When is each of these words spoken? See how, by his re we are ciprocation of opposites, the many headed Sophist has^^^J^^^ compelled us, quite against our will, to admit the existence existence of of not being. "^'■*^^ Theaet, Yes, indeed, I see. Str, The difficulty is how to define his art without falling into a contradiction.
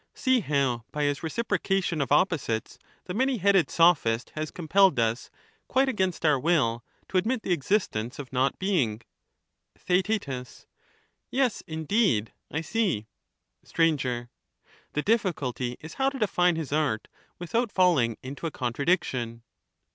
See 0.15 0.39
how, 0.39 0.83
by 0.91 1.03
his 1.03 1.21
re 1.21 1.27
we 1.27 1.27
are 1.27 1.29
ciprocation 1.43 2.01
of 2.01 2.11
opposites, 2.11 2.79
the 3.05 3.13
many 3.13 3.37
headed 3.37 3.69
Sophist 3.69 4.31
has^^^J^^^ 4.35 4.51
compelled 4.51 4.99
us, 4.99 5.29
quite 5.67 5.87
against 5.87 6.25
our 6.25 6.39
will, 6.39 6.83
to 7.09 7.19
admit 7.19 7.43
the 7.43 7.51
existence 7.51 8.15
existence 8.15 8.19
of 8.19 8.27
of 8.29 8.33
not 8.33 8.57
being. 8.57 9.03
"^'■*^^ 9.77 9.77
Theaet, 9.79 10.65
Yes, 11.29 11.61
indeed, 11.67 12.33
I 12.49 12.61
see. 12.61 13.05
Str, 13.63 13.83
The 13.93 15.03
difficulty 15.05 15.77
is 15.81 15.93
how 15.93 16.09
to 16.09 16.17
define 16.17 16.55
his 16.55 16.73
art 16.73 17.07
without 17.37 17.71
falling 17.71 18.17
into 18.23 18.47
a 18.47 18.51
contradiction. 18.51 19.43